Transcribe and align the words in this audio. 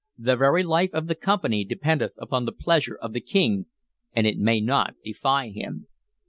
The 0.17 0.35
very 0.35 0.63
life 0.63 0.89
of 0.93 1.05
the 1.05 1.13
Company 1.13 1.63
dependeth 1.63 2.15
upon 2.17 2.45
the 2.45 2.51
pleasure 2.51 2.97
of 2.99 3.13
the 3.13 3.21
King, 3.21 3.67
and 4.15 4.25
it 4.25 4.39
may 4.39 4.59
not 4.59 4.95
defy 5.03 5.49
him. 5.49 5.85